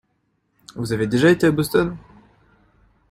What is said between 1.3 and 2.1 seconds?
à Boston?